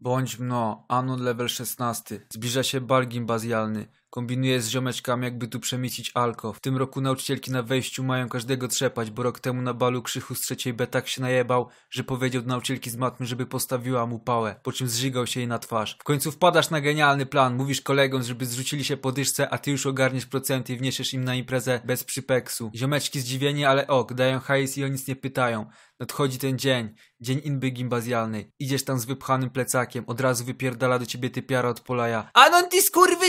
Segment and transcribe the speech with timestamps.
[0.00, 2.20] Bądź mno, Anon level 16.
[2.30, 3.86] Zbliża się bal gimbazjalny.
[4.10, 6.52] Kombinuję z ziomeczkami, jakby tu przemycić alko.
[6.52, 10.34] W tym roku nauczycielki na wejściu mają każdego trzepać, bo rok temu na balu Krzychu
[10.34, 14.18] z trzeciej B tak się najebał, że powiedział do nauczycielki z matmy, żeby postawiła mu
[14.18, 15.96] pałę, po czym zżygał się jej na twarz.
[16.00, 19.70] W końcu wpadasz na genialny plan, mówisz kolegom, żeby zrzucili się po dyszce, a ty
[19.70, 22.70] już ogarniesz procenty i wniesiesz im na imprezę bez przypeksu.
[22.74, 25.66] Ziomeczki zdziwieni, ale ok, dają hajs i o nic nie pytają.
[26.00, 28.52] Nadchodzi ten dzień, dzień inby gimbazjalnej.
[28.58, 32.30] Idziesz tam z wypchanym plecakiem, od razu wypierdala do ciebie typiara od Polaja.
[32.34, 32.82] Anon ty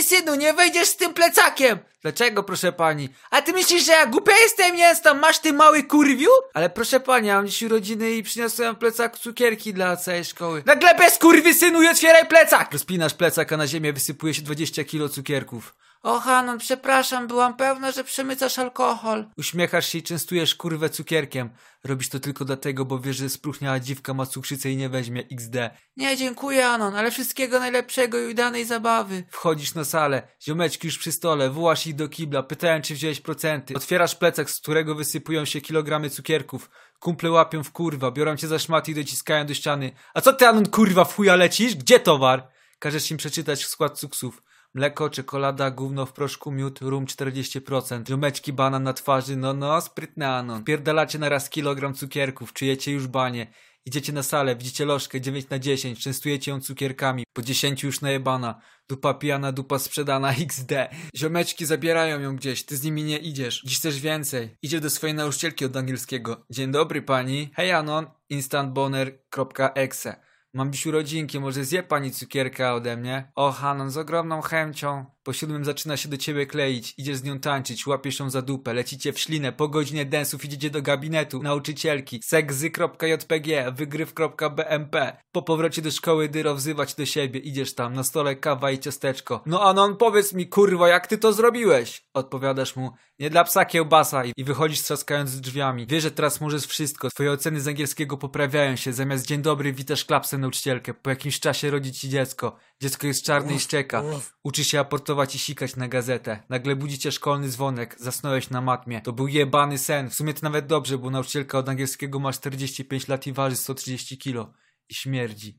[0.03, 1.79] synu, nie wejdziesz z tym plecakiem!
[2.01, 3.09] Dlaczego, proszę pani?
[3.31, 6.29] A ty myślisz, że ja głupia jestem, nie jestem, masz ty mały kurwiu?
[6.53, 10.63] Ale proszę pani, ja mam dziś urodziny i przyniosłem plecak cukierki dla całej szkoły.
[10.65, 11.19] Nagle bez
[11.59, 12.73] synu i otwieraj plecak!
[12.73, 15.75] Rozpinasz plecak, a na ziemię wysypuje się 20 kilo cukierków.
[16.03, 19.25] O, Hanon, przepraszam, byłam pewna, że przemycasz alkohol.
[19.37, 21.49] Uśmiechasz się i częstujesz kurwę cukierkiem.
[21.83, 25.55] Robisz to tylko dlatego, bo wiesz, że spróchniała dziwka ma cukrzycę i nie weźmie XD.
[25.97, 29.23] Nie, dziękuję, Anon, ale wszystkiego najlepszego i udanej zabawy.
[29.31, 30.27] Wchodzisz na salę,
[30.59, 33.73] ziomeczki już przy stole, wołasz ich do kibla, pytają, czy wziąłeś procenty.
[33.75, 36.69] Otwierasz plecak, z którego wysypują się kilogramy cukierków.
[36.99, 39.91] Kumple łapią w kurwa, biorą cię za szmaty i dociskają do ściany.
[40.13, 41.75] A co ty, Anon, kurwa, w chuja lecisz?
[41.75, 42.47] Gdzie towar?
[42.79, 44.43] Każesz im przeczytać skład cuksów.
[44.73, 48.07] Mleko, czekolada, gówno w proszku, miód, rum 40%.
[48.07, 50.63] Ziomeczki banan na twarzy, no no, sprytny anon.
[50.63, 53.53] Pierdalacie na raz kilogram cukierków, czujecie już banie.
[53.85, 57.23] Idziecie na salę, widzicie lożkę 9 na 10, częstujecie ją cukierkami.
[57.33, 58.61] Po 10 już najebana.
[58.89, 60.71] Dupa pijana, dupa sprzedana, XD.
[61.15, 63.61] Ziomeczki zabierają ją gdzieś, ty z nimi nie idziesz.
[63.65, 64.57] Dziś też więcej.
[64.61, 66.45] Idziesz do swojej nauczycielki od angielskiego.
[66.49, 67.51] Dzień dobry pani.
[67.55, 70.28] Hej Anon, instantboner.exe.
[70.53, 73.31] Mam dziś urodzinki, może zje pani cukierka ode mnie?
[73.35, 75.05] O, Hanon, z ogromną chęcią.
[75.23, 78.73] Po siódmym zaczyna się do ciebie kleić, idziesz z nią tańczyć, łapiesz ją za dupę,
[78.73, 85.17] lecicie w ślinę, po godzinie densów idziecie do gabinetu, nauczycielki, sekzy.jpg, wygryw.bmp.
[85.31, 89.43] Po powrocie do szkoły Dyro wzywać do siebie, idziesz tam, na stole kawa i ciasteczko.
[89.45, 92.05] No Anon, powiedz mi, kurwa, jak ty to zrobiłeś?
[92.13, 95.87] Odpowiadasz mu, nie dla psa kiełbasa i wychodzisz trzaskając drzwiami.
[95.87, 100.05] Wiesz, że teraz możesz wszystko, twoje oceny z angielskiego poprawiają się, zamiast dzień dobry witasz
[100.05, 102.57] klapsem nauczycielkę, po jakimś czasie rodzi ci dziecko.
[102.81, 104.03] Dziecko jest czarne i szczeka.
[104.43, 106.43] Uczy się aportować i sikać na gazetę.
[106.49, 107.95] Nagle budzi cię szkolny dzwonek.
[107.99, 109.01] Zasnąłeś na matmie.
[109.01, 110.09] To był jebany sen.
[110.09, 114.17] W sumie to nawet dobrze, bo nauczycielka od angielskiego ma 45 lat i waży 130
[114.17, 114.53] kilo.
[114.89, 115.57] I śmierdzi.